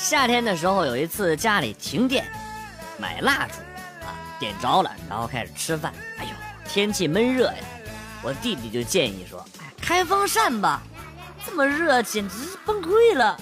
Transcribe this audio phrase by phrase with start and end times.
[0.00, 2.24] 夏天的时候有一次家里停电，
[2.96, 3.58] 买蜡烛
[4.06, 5.92] 啊，点着了，然后开始吃饭。
[6.18, 6.30] 哎呦，
[6.66, 7.58] 天气闷热呀，
[8.22, 10.80] 我弟弟就建议说：“哎，开风扇吧，
[11.44, 13.36] 这么热简直是崩溃了。”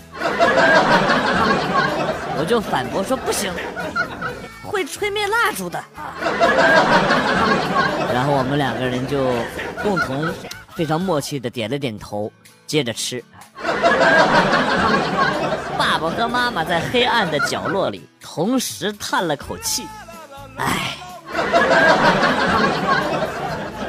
[2.36, 3.52] 我就反驳说：“不行，
[4.64, 5.82] 会吹灭蜡烛的。”
[8.12, 9.32] 然后我们两个人就
[9.80, 10.28] 共同
[10.74, 12.32] 非常默契的点了点头，
[12.66, 13.24] 接着吃。
[15.78, 19.86] 爸爸和妈妈在黑暗的角落里同时叹了口气，
[20.56, 20.96] 唉。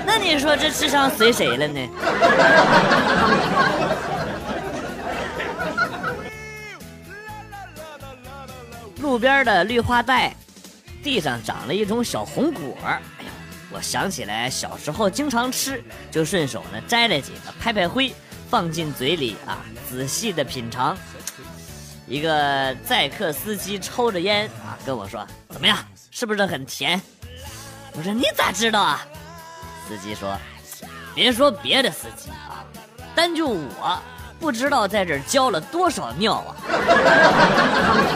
[0.06, 1.90] 那你说这智商随谁了呢？
[9.02, 10.36] 路边的绿化带，
[11.02, 13.32] 地上长了一种小红果哎呀，
[13.72, 18.14] 我想起来小时候经常吃，就顺手呢摘了几个，拍拍灰。
[18.50, 20.98] 放进嘴里啊，仔细的品尝。
[22.10, 25.78] 一个载客司机抽着烟啊，跟我说：“怎么样，
[26.10, 27.00] 是不是很甜？”
[27.94, 29.06] 我说：“你咋知道啊？”
[29.88, 30.36] 司机说
[31.14, 32.66] ：“别说别的司机啊，
[33.14, 34.02] 单就我，
[34.40, 36.56] 不知道在这儿浇了多少尿啊！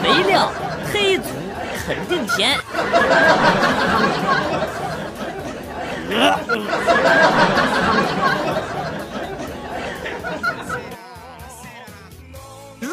[0.02, 0.50] 没料
[0.92, 1.26] 黑足，
[1.86, 2.58] 肯定甜。”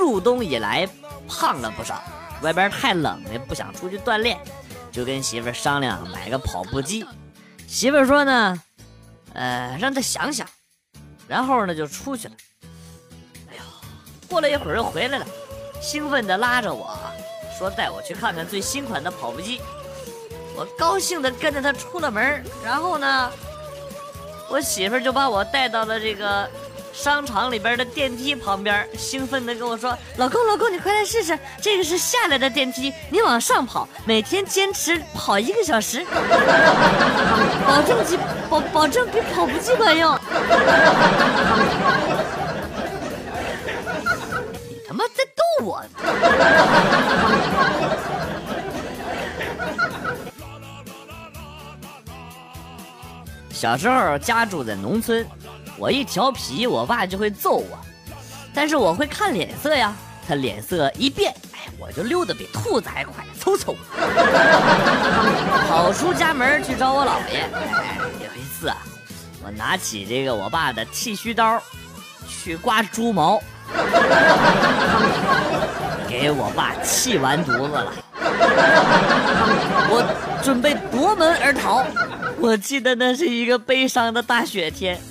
[0.01, 0.89] 入冬以来，
[1.27, 2.03] 胖了不少。
[2.41, 4.37] 外边太冷了，不想出去锻炼，
[4.91, 7.05] 就跟媳妇商量买个跑步机。
[7.67, 8.59] 媳妇说呢，
[9.33, 10.47] 呃，让他想想。
[11.27, 12.33] 然后呢，就出去了。
[13.51, 13.61] 哎呦，
[14.27, 15.25] 过了一会儿又回来了，
[15.79, 16.97] 兴奋地拉着我
[17.57, 19.61] 说带我去看看最新款的跑步机。
[20.55, 22.43] 我高兴地跟着他出了门。
[22.65, 23.31] 然后呢，
[24.49, 26.49] 我媳妇就把我带到了这个。
[26.93, 36.05] 商场里边的电梯旁边，兴奋地跟我说：“老公，老公，你快来试试，这个是下来的电梯，你往上跑，每天坚持跑一个小时，
[37.65, 38.17] 保证比
[38.49, 40.13] 保保证比跑步机管用。”
[44.69, 45.81] 你他妈在逗我！
[53.51, 55.25] 小时候家住在农村。
[55.81, 57.79] 我一调皮，我爸就会揍我，
[58.53, 59.91] 但是我会看脸色呀。
[60.27, 63.75] 他脸色一变，哎，我就溜得比兔子还快，嗖嗖
[65.67, 67.49] 跑出家门去找我姥爷。
[68.19, 68.77] 有一次啊，
[69.43, 71.59] 我拿起这个我爸的剃须刀
[72.29, 73.41] 去刮猪毛，
[76.07, 77.91] 给我爸气完犊子了。
[79.89, 81.83] 我准备夺门而逃，
[82.39, 85.01] 我记得那是一个悲伤的大雪天。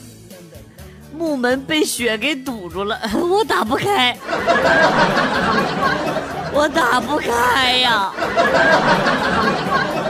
[1.20, 4.16] 木门被雪给堵住了，我打不开，
[6.50, 8.10] 我打不开呀！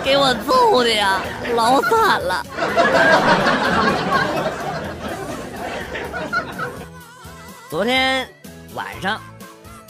[0.05, 1.21] 给我揍的呀，
[1.57, 2.47] 老惨了。
[7.69, 8.29] 昨天
[8.75, 9.21] 晚上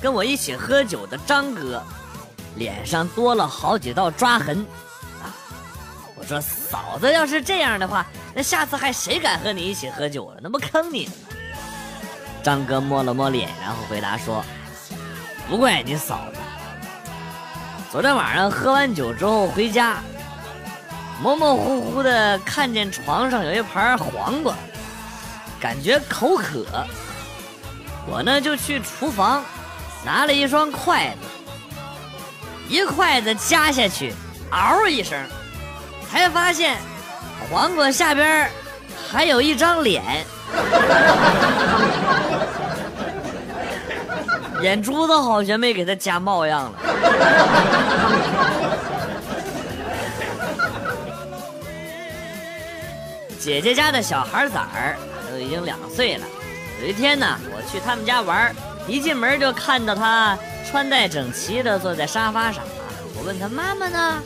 [0.00, 1.82] 跟我一起喝酒的张哥，
[2.56, 4.66] 脸上多了好几道抓痕。
[6.20, 10.40] 我说嫂子，要是这样的话，那下次还谁敢和你一起喝酒了？
[10.42, 11.12] 那不坑你吗？
[12.42, 14.44] 张哥摸了摸脸，然后回答说
[15.48, 16.38] ：“不怪你嫂子。
[17.90, 20.02] 昨天晚上喝完酒之后回家，
[21.22, 24.54] 模模糊糊的看见床上有一盘黄瓜，
[25.58, 26.66] 感觉口渴。
[28.06, 29.42] 我呢就去厨房
[30.04, 31.26] 拿了一双筷子，
[32.68, 34.14] 一筷子夹下去，
[34.50, 35.18] 嗷一声。”
[36.10, 36.76] 才发现，
[37.48, 38.50] 黄瓜下边
[39.08, 40.02] 还有一张脸，
[44.60, 46.72] 眼珠子好像没给他夹冒样了。
[53.38, 54.96] 姐姐家的小孩崽儿
[55.30, 56.26] 都已经两岁了。
[56.82, 58.54] 有一天呢，我去他们家玩，
[58.86, 60.36] 一进门就看到他
[60.68, 62.62] 穿戴整齐的坐在沙发上。
[63.16, 64.22] 我问他妈妈呢，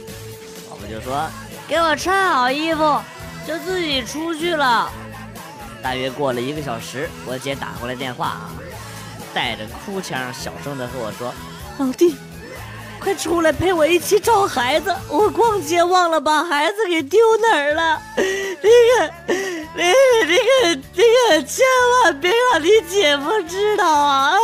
[0.70, 1.28] 老婆就说。
[1.66, 3.00] 给我穿好衣服，
[3.46, 4.90] 就自己出去了。
[5.82, 8.50] 大约过了一个小时，我姐打过来电话啊，
[9.32, 11.32] 带着哭腔，小声的和我说
[11.78, 12.16] ：“老弟，
[13.00, 18.00] 快出来陪我一起找孩子，我逛街忘了把孩子给丢哪儿了。
[18.16, 18.24] 你
[18.62, 19.10] 可，
[19.74, 19.82] 你
[20.26, 21.64] 你可你可千
[22.04, 24.36] 万别让你姐夫知道啊！”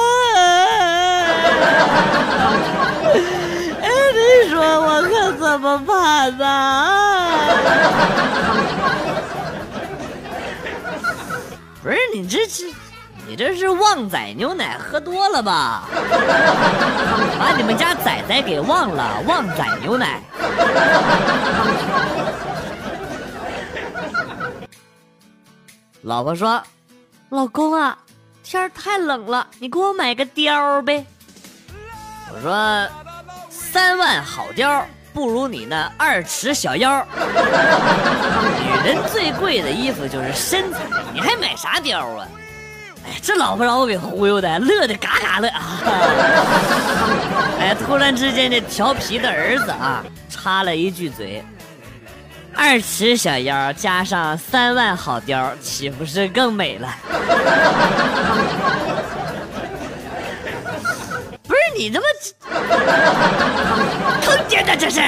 [4.62, 6.44] 我可怎么办呢？
[11.82, 12.72] 不是你这这
[13.26, 15.84] 你这是旺仔牛奶喝多了吧？
[17.38, 20.20] 把你们家仔仔给忘了，旺仔牛奶。
[26.02, 26.62] 老婆说
[27.30, 27.96] ：“老公啊，
[28.42, 31.04] 天太冷了，你给我买个貂呗。”
[32.32, 32.52] 我说
[33.72, 34.82] ：“三万好貂。”
[35.12, 37.04] 不如你那二尺小腰。
[38.60, 40.78] 女人最贵的衣服就是身材，
[41.12, 42.28] 你还买啥貂啊？
[43.04, 45.80] 哎，这老婆让我给忽悠的，乐的嘎嘎乐啊！
[47.58, 51.44] 哎，突然之间，这调皮的儿子啊，插了一句嘴
[52.54, 56.88] ：“二尺小腰加上三万好貂，岂不是更美了？”
[61.42, 62.06] 不是你他妈！
[64.22, 65.00] 坑爹的这是！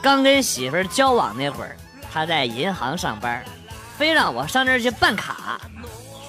[0.00, 1.76] 刚跟媳妇儿交往那会儿，
[2.10, 3.44] 他在银行上班，
[3.96, 5.60] 非让我上那儿去办卡，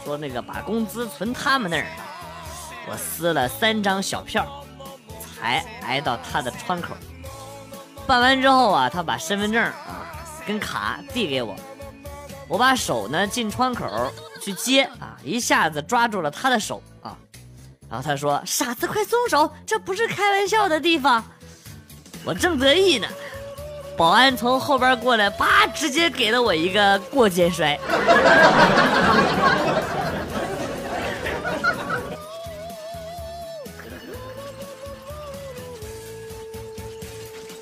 [0.03, 1.85] 说那个把工资存他们那儿。
[2.89, 4.63] 我撕了三张小票，
[5.21, 6.95] 才挨到他的窗口。
[8.07, 10.09] 办完之后啊，他把身份证啊
[10.47, 11.55] 跟卡递给我，
[12.49, 14.11] 我把手呢进窗口。
[14.41, 15.17] 去接啊！
[15.21, 17.13] 一下子抓住了他的手啊，
[17.89, 21.21] 然后他说：“傻子，快松手，这不是开玩笑的地方。”
[22.23, 23.07] 我正得意呢，
[23.97, 27.77] 保安从后边过来，叭，直接给了我一个过肩摔。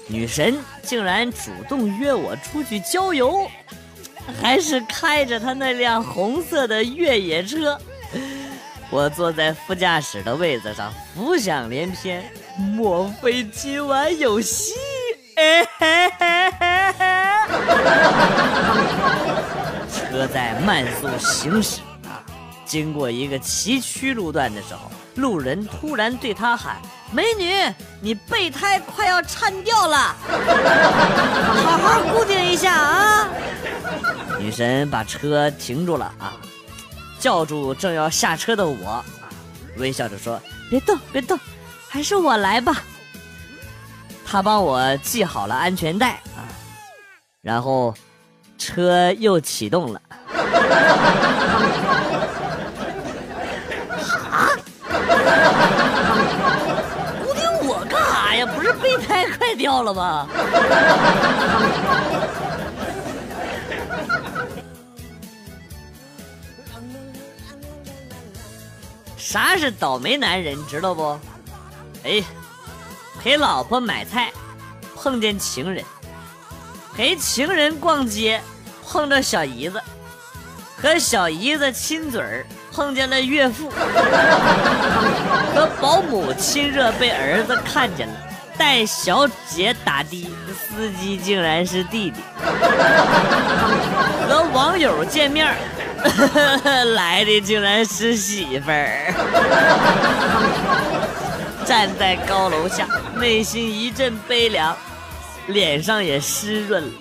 [0.06, 3.50] 女神竟然主动约我出去郊游。
[4.42, 7.80] 还是开着他那辆红色的越野车，
[8.90, 12.24] 我坐在副驾驶的位子上，浮想联翩。
[12.58, 14.74] 莫非今晚有戏？
[20.10, 22.24] 车在慢速行驶啊，
[22.66, 26.78] 经过一个崎岖路段的时候，路人突然对他喊
[27.12, 27.54] ：“美女，
[28.02, 30.16] 你备胎快要颤掉了，
[31.64, 33.28] 好好固定一下啊！”
[34.40, 36.34] 女神把车停住了啊，
[37.20, 39.04] 叫住正要下车的我啊，
[39.78, 40.40] 微笑着说
[40.70, 41.40] ：“别动，别动，
[41.90, 42.84] 还是我来吧。”
[44.26, 46.44] 她帮我系好了安全带啊，
[47.42, 47.94] 然后
[48.58, 50.02] 车又启动了。
[54.30, 54.50] 啊？
[57.24, 58.37] 固定我干啥呀？
[58.56, 60.28] 不是备胎快掉了吗？
[69.18, 71.20] 啥是倒霉男人，知道不？
[72.06, 72.24] 哎，
[73.22, 74.32] 陪老婆买菜，
[74.96, 75.84] 碰见情人；
[76.96, 78.42] 陪情人逛街，
[78.88, 79.80] 碰着小姨子；
[80.82, 83.70] 和小姨子亲嘴儿，碰见了岳父；
[85.54, 88.16] 和保姆亲热，被儿子看见了；
[88.58, 92.20] 带小姐打的，司机竟然是弟弟；
[94.28, 95.56] 和网友见面
[96.96, 99.14] 来的竟然是媳妇儿，
[101.66, 104.76] 站在高楼下，内心一阵悲凉，
[105.48, 106.94] 脸上也湿润了，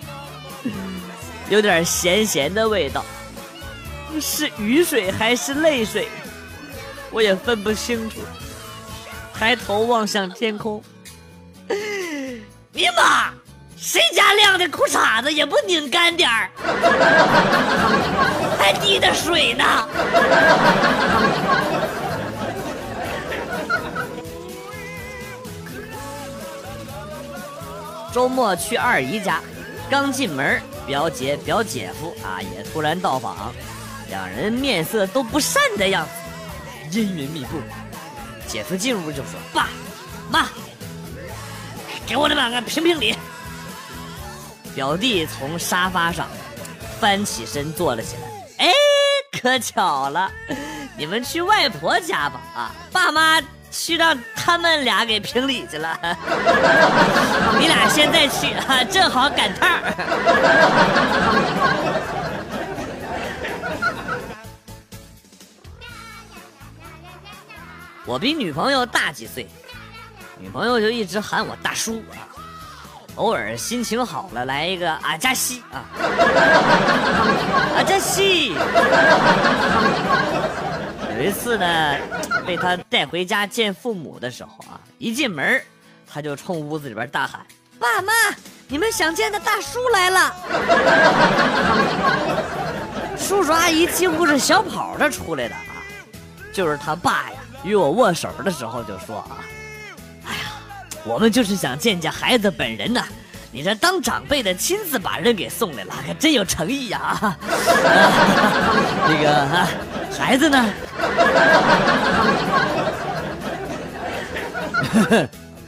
[1.48, 3.04] 有点咸咸的味道，
[4.20, 6.08] 是雨水还是泪水，
[7.10, 8.20] 我也分不清楚。
[9.38, 10.82] 抬头望向天空，
[12.72, 13.30] 尼玛！
[13.76, 16.50] 谁家晾的裤衩子也不拧干点儿，
[18.58, 19.64] 还滴的水呢。
[28.12, 29.40] 周末去二姨家，
[29.90, 33.54] 刚进门，表姐表姐夫啊也突然到访，
[34.08, 36.04] 两人面色都不善的样
[36.90, 37.60] 子，阴云密布。
[38.48, 39.68] 姐夫进屋就说：“爸
[40.30, 40.48] 妈，
[42.06, 43.16] 给我的两个评评理。”
[44.74, 46.26] 表弟从沙发上
[47.00, 48.66] 翻起身坐了起来。
[48.66, 48.72] 哎，
[49.40, 50.30] 可巧了，
[50.96, 52.40] 你们去外婆家吧？
[52.54, 55.98] 啊，爸妈去让他们俩给评理去了。
[57.58, 59.92] 你俩现在去啊，正好赶趟儿。
[68.04, 69.48] 我比女朋友大几岁，
[70.38, 72.28] 女朋友就一直喊我大叔啊。
[73.16, 75.84] 偶尔心情好了，来一个阿加西啊，
[77.74, 78.52] 阿加西。
[81.16, 81.96] 有一次呢，
[82.46, 85.58] 被他带回家见父母的时候啊，一进门
[86.06, 87.40] 他就冲屋子里边大喊
[87.80, 88.12] ：“爸妈，
[88.68, 90.34] 你们想见的大叔来了。
[93.16, 95.80] 叔叔阿姨几乎是小跑着出来的啊，
[96.52, 99.40] 就是他爸呀，与我握手的时候就说啊，
[101.06, 103.04] 我们就是想见见孩子本人呐。
[103.52, 107.38] 你这当长辈的亲自把人给送来了，可真有诚意呀！
[109.08, 109.68] 那个啊，
[110.18, 110.66] 孩子呢？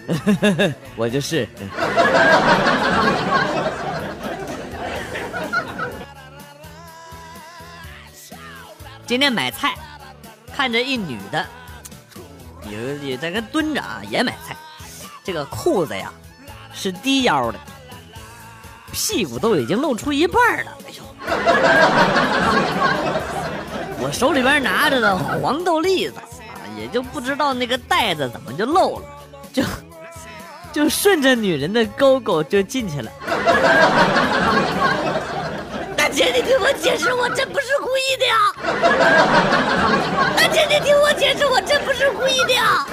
[0.96, 1.48] 我就是。
[9.06, 9.74] 今天买菜，
[10.54, 11.46] 看着一女的，
[12.70, 14.54] 有也在那蹲着啊，也买菜。
[15.28, 16.10] 这个裤子呀，
[16.72, 17.58] 是低腰的。
[18.90, 21.02] 屁股都已经露出一半了，哎呦！
[24.00, 26.24] 我手里边拿着的黄豆粒子啊，
[26.78, 29.02] 也就不知道那个袋子怎么就漏了，
[29.52, 29.62] 就
[30.72, 33.12] 就顺着女人的沟沟就进去了。
[35.94, 38.34] 大姐，你听我解释，我真不是故意的呀！
[40.34, 42.86] 大姐，你听我解释，我真不是故意的呀！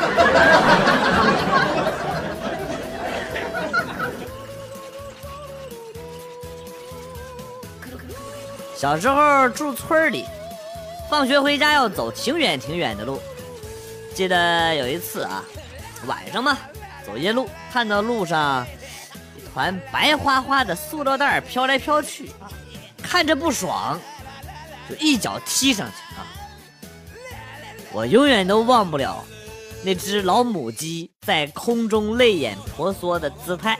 [8.76, 10.26] 小时候住村里，
[11.10, 13.22] 放学回家要走挺远挺远的路。
[14.14, 15.44] 记得有一次啊，
[16.08, 16.58] 晚上嘛，
[17.06, 18.68] 走夜路，看到路上
[19.38, 22.30] 一团白花花的塑料袋飘来飘去，
[23.02, 23.98] 看着不爽，
[24.90, 26.28] 就一脚踢上去啊！
[27.94, 29.24] 我永远都忘不了
[29.84, 33.80] 那只老母鸡在空中泪眼婆娑的姿态。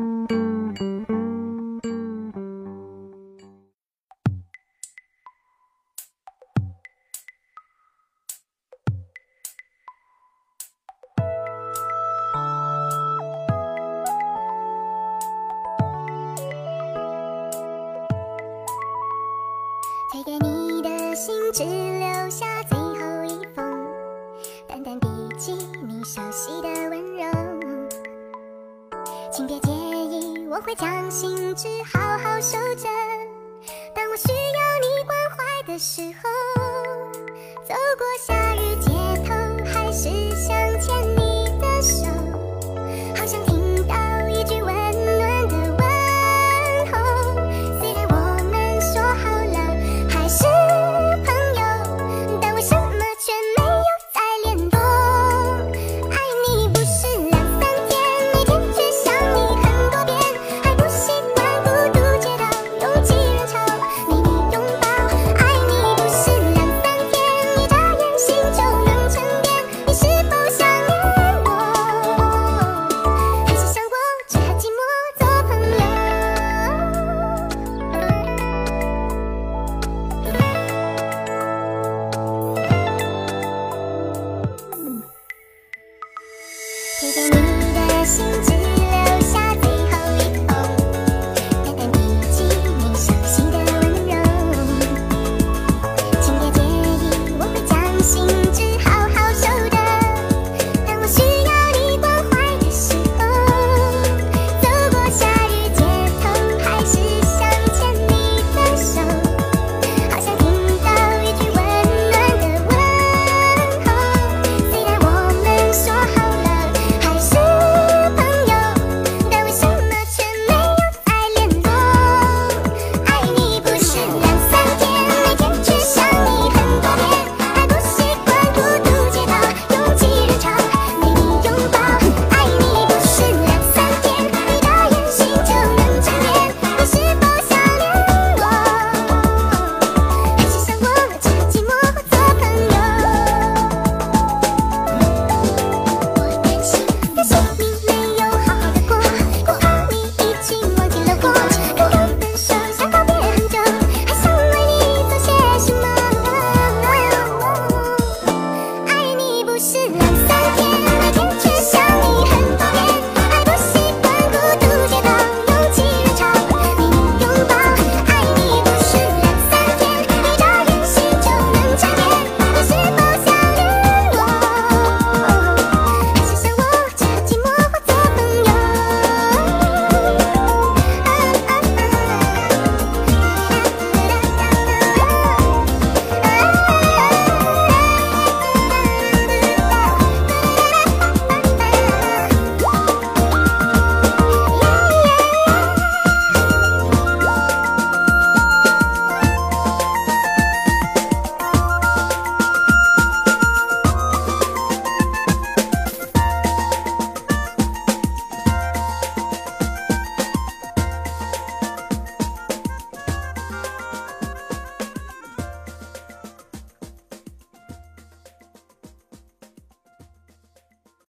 [21.61, 23.87] 只留下最后一封，
[24.67, 25.53] 淡淡笔记
[25.87, 27.23] 你熟悉的温柔。
[29.31, 32.89] 请别介意，我会将信纸好好收着。
[33.93, 36.29] 当我需要你关怀的时候，
[37.63, 38.90] 走过夏日。